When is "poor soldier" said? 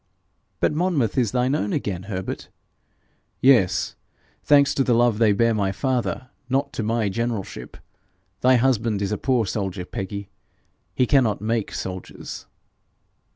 9.19-9.85